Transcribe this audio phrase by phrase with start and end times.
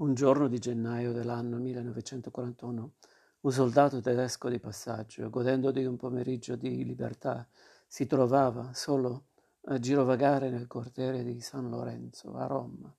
[0.00, 2.92] Un giorno di gennaio dell'anno 1941,
[3.40, 7.44] un soldato tedesco di passaggio, godendo di un pomeriggio di libertà,
[7.84, 9.24] si trovava solo
[9.62, 12.94] a girovagare nel cortile di San Lorenzo a Roma.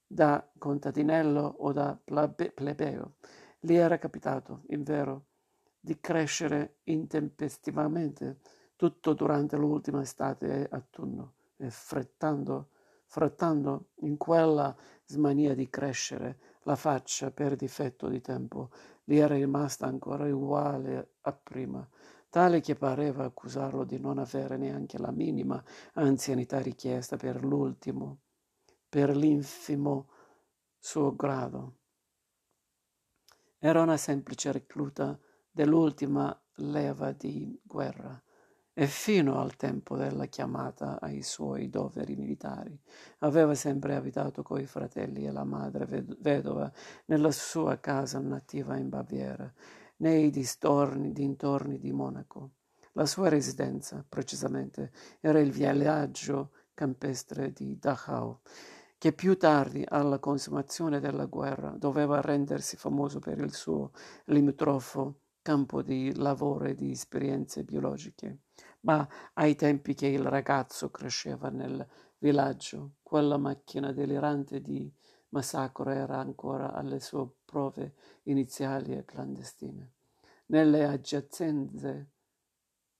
[0.05, 3.15] da contadinello o da plebeo.
[3.59, 5.25] Gli era capitato, in vero,
[5.79, 8.41] di crescere intempestivamente
[8.77, 12.69] tutto durante l'ultima estate autunno e frettando,
[13.07, 18.69] frettando in quella smania di crescere la faccia per difetto di tempo
[19.03, 21.85] gli era rimasta ancora uguale a prima,
[22.29, 25.61] tale che pareva accusarlo di non avere neanche la minima
[25.93, 28.19] anzianità richiesta per l'ultimo,
[28.87, 30.09] per l'infimo
[30.77, 31.77] suo grado.
[33.57, 35.17] Era una semplice recluta
[35.49, 38.21] dell'ultima leva di guerra
[38.79, 42.79] e fino al tempo della chiamata ai suoi doveri militari
[43.19, 46.71] aveva sempre abitato coi fratelli e la madre vedova
[47.05, 49.51] nella sua casa nativa in Baviera,
[49.97, 52.51] nei distorni, dintorni di Monaco.
[52.91, 58.41] La sua residenza, precisamente, era il villaggio campestre di Dachau,
[58.99, 63.91] che più tardi, alla consumazione della guerra, doveva rendersi famoso per il suo
[64.25, 68.39] limitrofo campo di lavoro e di esperienze biologiche.
[68.81, 71.85] Ma ai tempi che il ragazzo cresceva nel
[72.19, 74.91] villaggio, quella macchina delirante di
[75.29, 77.93] massacro era ancora alle sue prove
[78.23, 79.91] iniziali e clandestine.
[80.47, 82.11] Nelle aggiacenze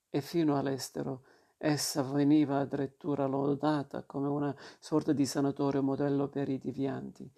[0.10, 1.24] e fino all'estero
[1.58, 7.30] essa veniva addirittura lodata come una sorta di sanatorio modello per i devianti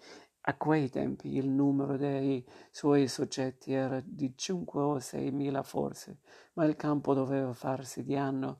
[0.49, 6.21] a quei tempi il numero dei suoi soggetti era di cinque o sei mila forse,
[6.53, 8.59] ma il campo doveva farsi di anno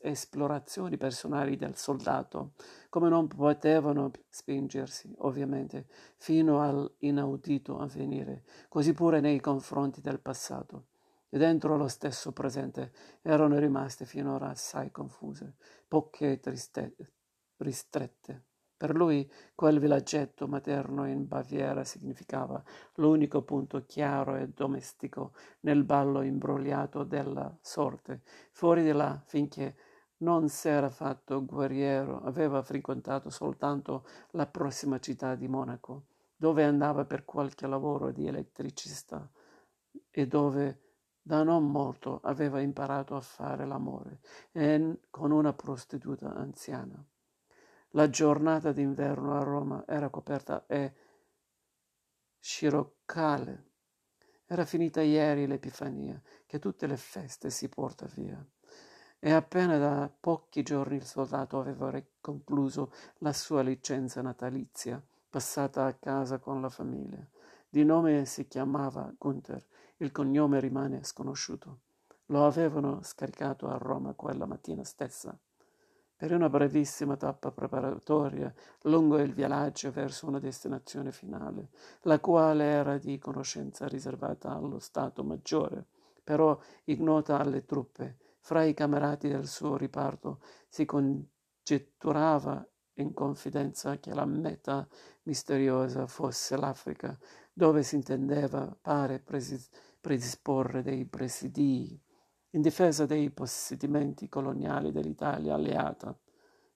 [0.00, 2.52] esplorazioni personali del soldato,
[2.88, 5.86] come non potevano spingersi, ovviamente,
[6.16, 10.86] fino all'inaudito avvenire, così pure nei confronti del passato.
[11.28, 15.54] E dentro lo stesso presente erano rimaste finora assai confuse,
[15.88, 16.94] poche triste,
[17.56, 18.44] ristrette.
[18.82, 22.60] Per lui quel villaggetto materno in Baviera significava
[22.94, 28.22] l'unico punto chiaro e domestico nel ballo imbrogliato della sorte.
[28.50, 29.76] Fuori di là, finché
[30.22, 37.24] non s'era fatto guerriero, aveva frequentato soltanto la prossima città di Monaco, dove andava per
[37.24, 39.30] qualche lavoro di elettricista
[40.10, 40.80] e dove
[41.22, 44.18] da non molto aveva imparato a fare l'amore
[45.08, 47.06] con una prostituta anziana.
[47.94, 50.94] La giornata d'inverno a Roma era coperta e
[52.38, 53.66] sciroccale.
[54.46, 58.42] Era finita ieri l'Epifania, che tutte le feste si porta via.
[59.18, 65.92] E appena da pochi giorni il soldato aveva concluso la sua licenza natalizia, passata a
[65.92, 67.22] casa con la famiglia.
[67.68, 69.66] Di nome si chiamava Gunther,
[69.98, 71.80] il cognome rimane sconosciuto.
[72.26, 75.38] Lo avevano scaricato a Roma quella mattina stessa.
[76.22, 81.70] Per una brevissima tappa preparatoria lungo il viaggio verso una destinazione finale,
[82.02, 85.84] la quale era di conoscenza riservata allo Stato Maggiore,
[86.22, 88.18] però ignota alle truppe.
[88.38, 90.38] Fra i camerati del suo riparto
[90.68, 92.64] si congetturava
[92.98, 94.86] in confidenza che la meta
[95.22, 97.18] misteriosa fosse l'Africa,
[97.52, 99.20] dove si intendeva, pare,
[100.00, 102.00] predisporre dei presidii
[102.54, 106.16] in difesa dei possedimenti coloniali dell'Italia alleata.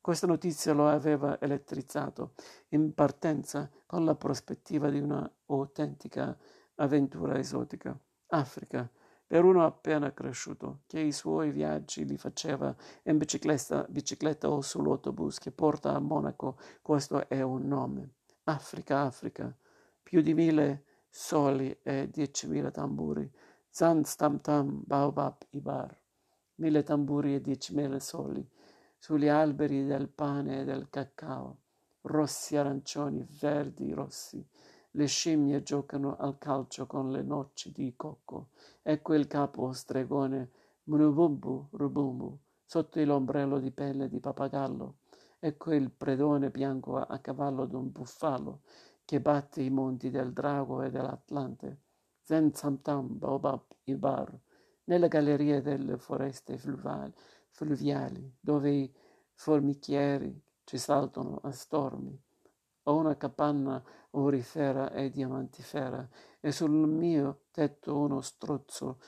[0.00, 2.34] Questa notizia lo aveva elettrizzato
[2.68, 6.36] in partenza con la prospettiva di una autentica
[6.76, 7.98] avventura esotica.
[8.28, 8.88] Africa,
[9.26, 12.74] per uno appena cresciuto, che i suoi viaggi li faceva
[13.04, 18.14] in bicicletta, bicicletta o sull'autobus che porta a Monaco, questo è un nome.
[18.44, 19.54] Africa, Africa,
[20.02, 23.28] più di mille soli e diecimila tamburi
[23.76, 25.90] Zan stam tam baobab ibar,
[26.60, 28.42] mille tamburi e diecimila soli,
[28.98, 31.58] sugli alberi del pane e del cacao,
[32.04, 34.42] rossi arancioni, verdi rossi,
[34.92, 38.48] le scimmie giocano al calcio con le noci di cocco.
[38.80, 40.50] Ecco il capo stregone
[40.84, 45.00] Munubumbu Rubumbu sotto l'ombrello di pelle di pappagallo.
[45.38, 48.62] Ecco il predone bianco a cavallo d'un bufalo
[49.04, 51.80] che batte i monti del drago e dell'Atlante.
[52.26, 54.36] Zen Samtam Baobab Ibar,
[54.86, 57.14] nelle gallerie delle foreste fluviali,
[57.50, 58.92] fluviali dove i
[59.32, 62.20] formichieri ci saltano a stormi.
[62.82, 63.80] Ho una capanna
[64.10, 66.08] orifera e diamantifera
[66.40, 68.98] e sul mio tetto uno strozzo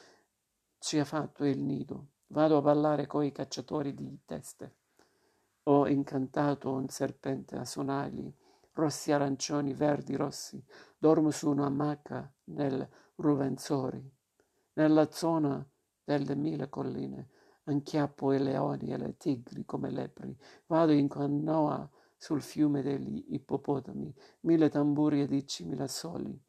[0.79, 2.11] ci ha fatto il nido.
[2.29, 4.77] Vado a ballare coi cacciatori di teste.
[5.65, 8.33] Ho incantato un serpente a sonagli,
[8.75, 10.65] rossi arancioni, verdi rossi.
[10.97, 12.89] Dormo su una macca nel
[13.21, 14.17] Ruvenzori.
[14.75, 15.67] Nella zona
[16.05, 17.29] delle mille colline
[17.65, 20.37] anchiappo i leoni e le tigri come lepri.
[20.67, 26.41] Vado in canoa sul fiume degli ippopotami, mille tamburi e diecimila soli.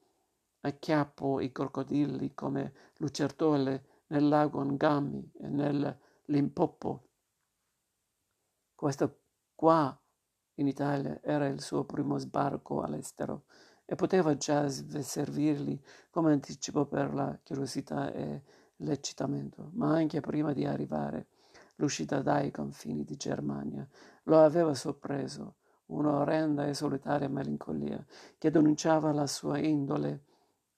[0.62, 7.08] Acchiappo i crocodilli come lucertole nel lago Ngami e nel Limpopo.
[8.76, 9.22] Questo
[9.56, 10.00] qua
[10.56, 13.46] in Italia era il suo primo sbarco all'estero
[13.92, 15.82] e poteva già servirgli
[16.12, 18.44] come anticipo per la curiosità e
[18.78, 21.30] l'eccitamento, ma anche prima di arrivare
[21.78, 23.88] l'uscita dai confini di Germania
[24.26, 25.56] lo aveva sorpreso
[25.88, 28.06] un'orrenda e solitaria melancolia
[28.38, 30.26] che denunciava la sua indole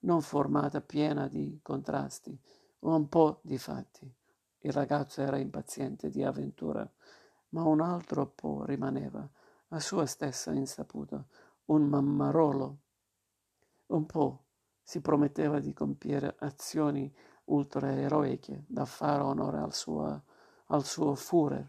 [0.03, 2.39] non formata, piena di contrasti,
[2.79, 4.09] un po' di fatti.
[4.59, 6.89] Il ragazzo era impaziente di avventura,
[7.49, 9.29] ma un altro po' rimaneva,
[9.67, 11.21] a sua stessa insaputa,
[11.65, 12.79] un mammarolo
[13.91, 14.45] un po'
[14.81, 17.13] si prometteva di compiere azioni
[17.45, 20.23] ultraeroiche da fare onore al suo,
[20.67, 21.67] al suo Führer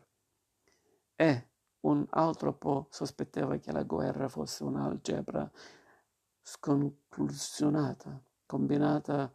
[1.15, 1.49] e
[1.81, 5.51] un altro po' sospettava che la guerra fosse un'algebra
[6.41, 9.33] sconclusionata, combinata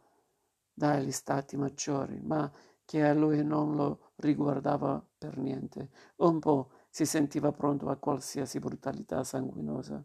[0.72, 2.50] dagli stati maggiori, ma
[2.84, 5.90] che a lui non lo riguardava per niente.
[6.16, 10.02] Un po' si sentiva pronto a qualsiasi brutalità sanguinosa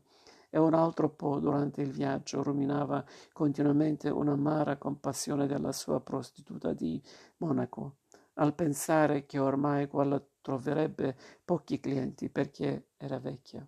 [0.55, 7.01] e un altro po' durante il viaggio ruminava continuamente un'amara compassione della sua prostituta di
[7.37, 7.95] Monaco,
[8.35, 13.67] al pensare che ormai quella troverebbe pochi clienti perché era vecchia.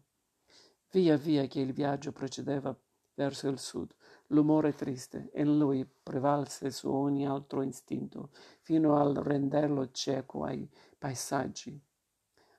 [0.91, 2.77] Via via che il viaggio procedeva
[3.15, 3.91] verso il sud,
[4.27, 8.29] l'umore triste in lui prevalse su ogni altro istinto,
[8.61, 10.69] fino al renderlo cieco ai
[10.99, 11.81] paesaggi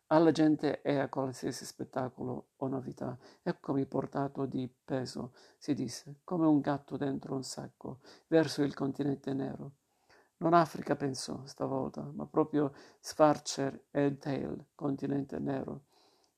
[0.09, 3.19] alla gente e a qualsiasi spettacolo o novità.
[3.43, 9.33] Eccomi portato di peso, si disse, come un gatto dentro un sacco, verso il continente
[9.33, 9.73] nero.
[10.39, 15.85] Non Africa pensò stavolta, ma proprio Schwarzer e Tail, continente nero,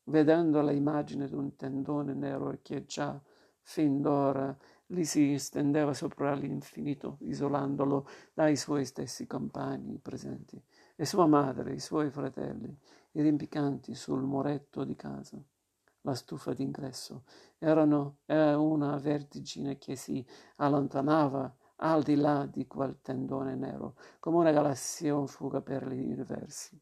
[0.05, 3.21] vedendo l'immagine d'un tendone nero che già
[3.61, 4.57] fin d'ora
[4.87, 10.63] gli si stendeva sopra l'infinito, isolandolo dai suoi stessi compagni presenti,
[11.01, 12.77] e sua madre, i suoi fratelli,
[13.13, 15.41] rimpiccanti sul muretto di casa.
[16.01, 17.23] La stufa d'ingresso
[17.57, 20.27] erano, era una vertigine che si
[20.57, 26.01] allontanava al di là di quel tendone nero, come una galassia in fuga per gli
[26.01, 26.77] universi.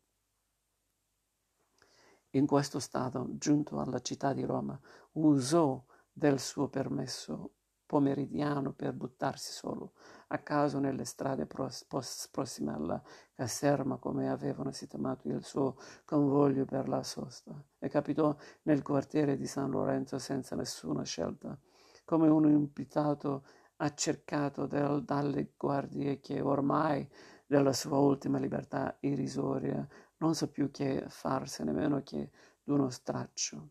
[2.31, 4.81] In questo stato, giunto alla città di Roma,
[5.13, 7.51] usò del suo permesso
[7.85, 9.93] pomeridiano per buttarsi solo
[10.29, 13.03] a caso nelle strade prossime alla
[13.33, 19.47] caserma come avevano sistemato il suo convoglio per la sosta e capitò nel quartiere di
[19.47, 21.57] San Lorenzo senza nessuna scelta,
[22.05, 23.45] come un imputato
[23.77, 27.09] accercato del, dalle guardie che ormai
[27.47, 29.87] della sua ultima libertà irrisoria,
[30.19, 32.31] non sa più che farsi nemmeno che
[32.63, 33.71] d'uno straccio.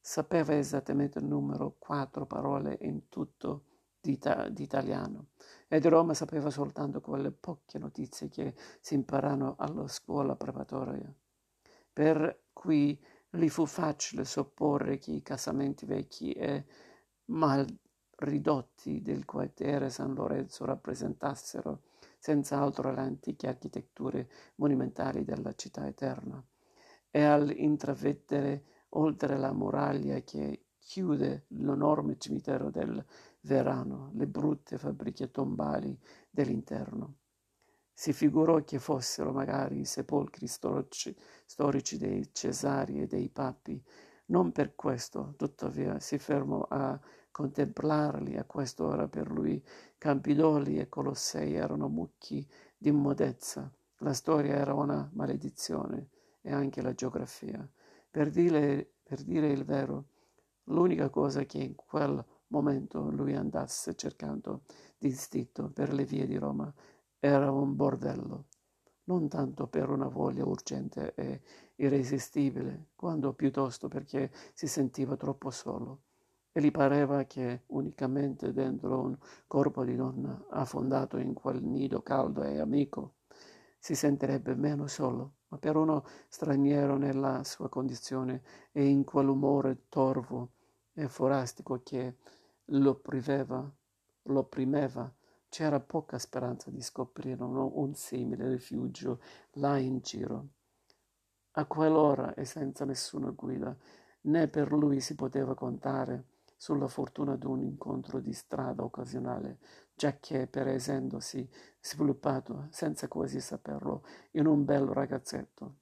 [0.00, 3.64] Sapeva esattamente il numero, quattro parole in tutto
[4.04, 4.20] di,
[4.50, 5.28] di italiano
[5.66, 11.10] e di Roma sapeva soltanto quelle poche notizie che si imparano alla scuola preparatoria.
[11.92, 16.66] Per cui gli fu facile supporre che i casamenti vecchi e
[17.26, 17.66] mal
[18.16, 21.84] ridotti del quartiere San Lorenzo rappresentassero
[22.18, 26.42] senz'altro le antiche architetture monumentali della città eterna.
[27.10, 33.04] E all'intravedere oltre la muraglia che chiude l'enorme cimitero del
[33.44, 35.98] Verano, le brutte fabbriche tombali
[36.30, 37.16] dell'interno.
[37.92, 43.82] Si figurò che fossero magari i sepolcri storici, storici dei Cesari e dei Papi.
[44.26, 46.98] Non per questo, tuttavia, si fermò a
[47.30, 49.62] contemplarli a quest'ora per lui
[49.98, 52.48] Campidoli e Colossei erano mucchi
[52.78, 53.70] di immodezza.
[53.98, 56.08] La storia era una maledizione
[56.40, 57.68] e anche la geografia.
[58.10, 60.08] Per dire, per dire il vero,
[60.64, 62.24] l'unica cosa che in quel
[62.54, 64.62] momento lui andasse cercando
[64.96, 66.72] di istinto per le vie di Roma.
[67.18, 68.44] Era un bordello,
[69.04, 71.40] non tanto per una voglia urgente e
[71.76, 76.02] irresistibile, quanto piuttosto perché si sentiva troppo solo.
[76.52, 79.18] E gli pareva che unicamente dentro un
[79.48, 83.14] corpo di donna affondato in quel nido caldo e amico
[83.76, 90.52] si sentirebbe meno solo, ma per uno straniero nella sua condizione e in quell'umore torvo
[90.94, 92.16] e forastico che
[92.66, 93.70] lo opprimeva,
[94.22, 95.12] lo opprimeva,
[95.48, 99.20] c'era poca speranza di scoprire un, un simile rifugio
[99.52, 100.48] là in giro.
[101.52, 103.76] A quell'ora e senza nessuna guida,
[104.22, 109.58] né per lui si poteva contare sulla fortuna d'un incontro di strada occasionale,
[109.94, 111.48] giacché per essendosi
[111.80, 115.76] sviluppato, senza quasi saperlo, in un bel ragazzetto.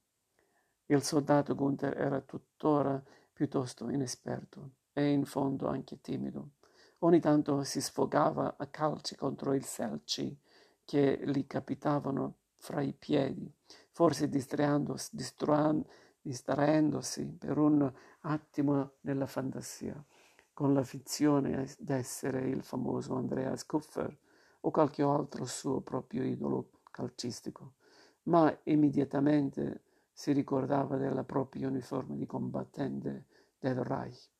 [0.87, 6.51] Il soldato Gunther era tuttora piuttosto inesperto e in fondo anche timido.
[7.03, 10.39] Ogni tanto si sfogava a calci contro i selci
[10.85, 13.53] che gli capitavano fra i piedi,
[13.89, 15.17] forse distraendosi
[17.37, 17.91] per un
[18.21, 20.01] attimo nella fantasia
[20.53, 24.17] con la finzione d'essere il famoso Andreas Kupfer
[24.61, 27.73] o qualche altro suo proprio idolo calcistico,
[28.23, 29.81] ma immediatamente
[30.13, 33.25] si ricordava della propria uniforme di combattente
[33.59, 34.32] del Reich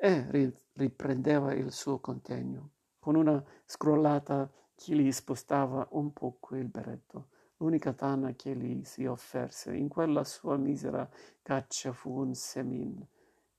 [0.00, 7.30] e riprendeva il suo contegno con una scrollata che gli spostava un poco il berretto.
[7.56, 11.08] L'unica tana che gli si offerse in quella sua misera
[11.42, 13.04] caccia fu un semin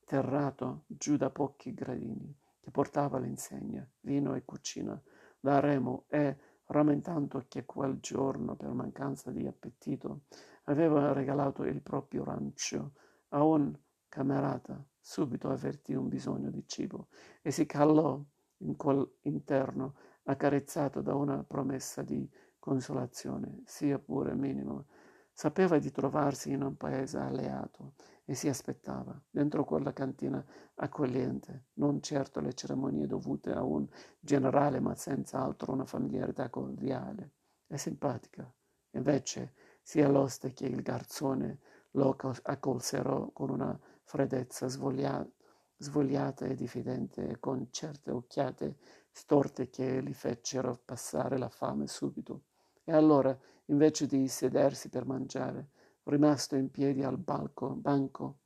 [0.05, 4.99] terrato giù da pochi gradini, che portava l'insegna, vino e cucina,
[5.37, 10.21] da remo e, rammentando che quel giorno, per mancanza di appetito,
[10.65, 12.93] aveva regalato il proprio rancio
[13.29, 13.77] a un
[14.09, 17.07] camerata, subito avvertì un bisogno di cibo
[17.41, 18.21] e si calò
[18.57, 24.83] in quell'interno, accarezzato da una promessa di consolazione, sia pure minima.
[25.31, 27.93] Sapeva di trovarsi in un paese alleato
[28.25, 30.43] e si aspettava, dentro quella cantina
[30.75, 33.87] accogliente, non certo le cerimonie dovute a un
[34.19, 37.31] generale, ma senz'altro una familiarità cordiale
[37.67, 38.51] e simpatica.
[38.91, 41.59] Invece sia l'oste che il garzone
[41.91, 45.29] lo accolsero con una freddezza svogliata,
[45.77, 48.77] svogliata e diffidente e con certe occhiate
[49.11, 52.45] storte che gli fecero passare la fame subito.
[52.83, 55.69] E allora, invece di sedersi per mangiare,
[56.05, 58.39] rimasto in piedi al balco, banco,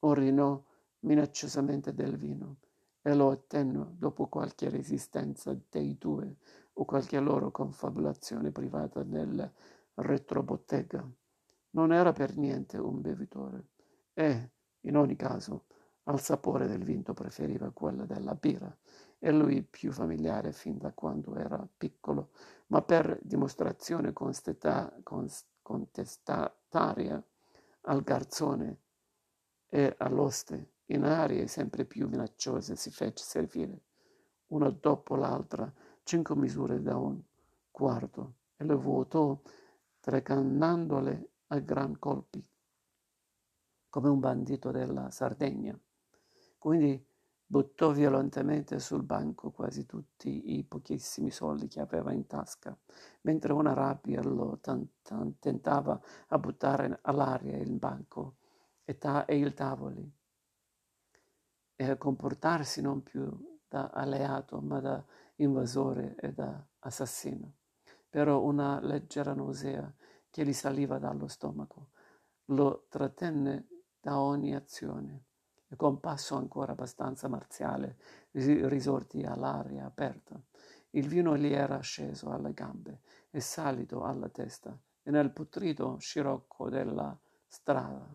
[0.00, 0.60] orinò
[1.02, 2.56] minacciosamente del vino
[3.00, 6.38] e lo ottenne dopo qualche resistenza dei due
[6.72, 9.48] o qualche loro confabulazione privata nel
[9.94, 11.08] retrobottega.
[11.70, 13.68] Non era per niente un bevitore
[14.12, 14.50] e,
[14.84, 15.66] in ogni caso,
[16.04, 18.74] al sapore del vino preferiva quella della birra
[19.18, 22.30] e lui più familiare fin da quando era piccolo,
[22.68, 27.22] ma per dimostrazione constata, const, contestataria
[27.82, 28.80] al garzone
[29.66, 33.80] e all'oste, in arie sempre più minacciose, si fece servire,
[34.48, 35.72] una dopo l'altra,
[36.02, 37.18] cinque misure da un
[37.70, 39.40] quarto e le vuotò
[40.00, 42.46] trecannandole a gran colpi,
[43.94, 45.78] come un bandito della Sardegna.
[46.58, 47.00] Quindi
[47.46, 52.76] buttò violentemente sul banco quasi tutti i pochissimi soldi che aveva in tasca,
[53.20, 58.38] mentre una rabbia lo tan- tan- tentava a buttare all'aria il banco
[58.82, 60.12] e, ta- e il tavoli
[61.76, 63.30] e a comportarsi non più
[63.68, 65.04] da alleato ma da
[65.36, 67.58] invasore e da assassino.
[68.10, 69.88] però una leggera nausea
[70.30, 71.90] che gli saliva dallo stomaco
[72.46, 73.68] lo trattenne
[74.04, 75.24] da ogni azione
[75.66, 77.96] e con passo ancora abbastanza marziale
[78.32, 80.38] risorti all'aria aperta.
[80.90, 86.68] Il vino gli era sceso alle gambe e salito alla testa e nel putrido scirocco
[86.68, 88.14] della strada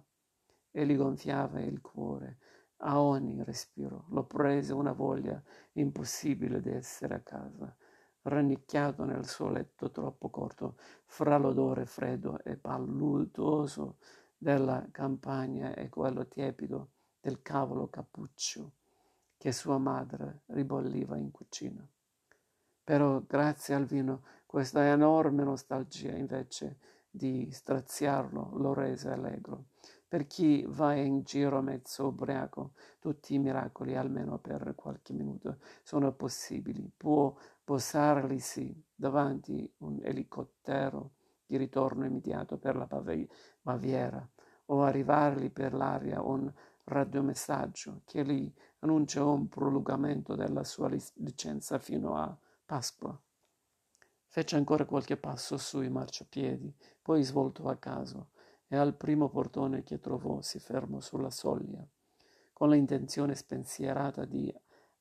[0.70, 2.38] e gli gonfiava il cuore
[2.82, 4.06] a ogni respiro.
[4.10, 5.42] Lo prese una voglia
[5.72, 7.76] impossibile di essere a casa,
[8.22, 13.98] rannicchiato nel suo letto troppo corto, fra l'odore freddo e palludoso
[14.42, 18.72] della campagna e quello tiepido del cavolo cappuccio
[19.38, 21.86] che sua madre ribolliva in cucina.
[22.84, 26.78] Però grazie al vino questa enorme nostalgia invece
[27.10, 29.66] di straziarlo lo rese allegro.
[30.08, 36.14] Per chi va in giro mezzo ubriaco, tutti i miracoli, almeno per qualche minuto, sono
[36.14, 36.90] possibili.
[36.96, 41.12] Può posarlisi davanti un elicottero
[41.50, 42.88] di ritorno immediato per la
[43.62, 44.30] Baviera
[44.66, 46.54] o arrivargli per l'aria un
[46.84, 53.20] radiomessaggio che gli annuncia un prolungamento della sua licenza fino a Pasqua.
[54.28, 58.30] Fece ancora qualche passo sui marciapiedi, poi svoltò a caso
[58.68, 61.84] e al primo portone che trovò si fermò sulla soglia,
[62.54, 64.54] con l'intenzione spensierata di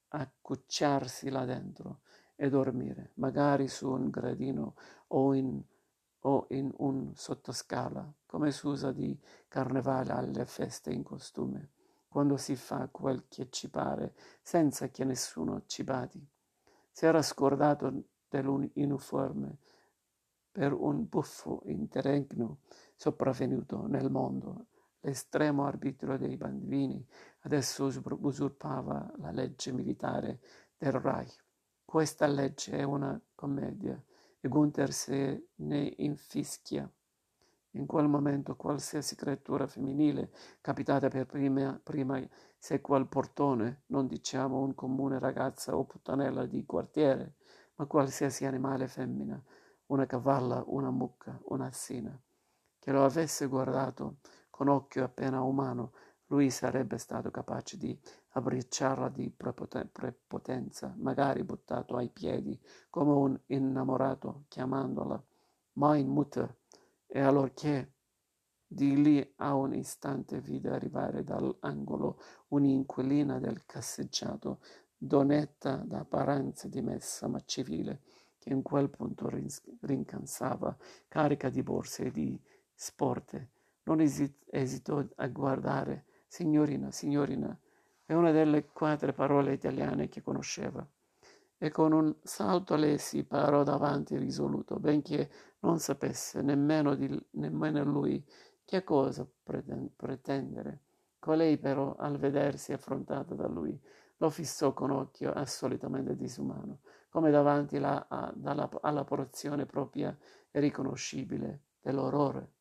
[0.09, 2.01] accucciarsi là dentro
[2.37, 4.77] e dormire, magari su un gradino
[5.09, 5.63] o in,
[6.21, 11.71] o in un sottoscala, come s'usa di carnevale alle feste in costume,
[12.09, 16.27] quando si fa quel che ci pare, senza che nessuno ci badi.
[16.91, 17.93] Si era scordato
[18.29, 19.59] dell'uniforme
[20.51, 22.63] per un buffo interregno
[22.97, 24.67] sopravvenuto nel mondo.
[25.01, 27.07] L'estremo arbitrio dei bambini
[27.43, 30.41] adesso usurpava la legge militare
[30.77, 31.45] del Reich.
[31.85, 34.03] Questa legge è una commedia
[34.49, 36.91] Gunther se ne infischia.
[37.73, 42.21] In quel momento qualsiasi creatura femminile capitata per prima, prima
[42.57, 47.35] sequa al portone, non diciamo un comune ragazza o puttanella di quartiere,
[47.77, 49.41] ma qualsiasi animale femmina,
[49.87, 52.21] una cavalla, una mucca, un'assina,
[52.79, 54.17] che lo avesse guardato
[54.51, 55.93] con occhio appena umano,
[56.27, 57.99] lui sarebbe stato capace di
[58.39, 62.59] abbracciarla di prepotenza, magari buttato ai piedi
[62.91, 65.23] come un innamorato, chiamandola
[65.75, 66.57] Mein Mutter,
[67.07, 67.93] e allorché
[68.67, 74.61] di lì a un istante vide arrivare dall'angolo un'inquilina del casseggiato
[74.97, 78.03] donetta d'apparenza dimessa ma civile,
[78.39, 79.31] che in quel punto
[79.81, 80.77] rincansava,
[81.09, 82.41] carica di borse e di
[82.75, 83.51] sporte.
[83.85, 87.59] Non esitò a guardare signorina, signorina,
[88.09, 90.83] è una delle quattro parole italiane che conosceva.
[91.59, 97.85] E con un salto le si parò davanti risoluto, benché non sapesse nemmeno, di, nemmeno
[97.85, 98.25] lui
[98.65, 100.81] che cosa pretendere.
[101.19, 103.79] Colei però, al vedersi affrontata da lui,
[104.17, 106.79] lo fissò con occhio assolutamente disumano,
[107.11, 110.17] come davanti la, a, dalla, alla porzione propria
[110.51, 112.53] e riconoscibile dell'orrore.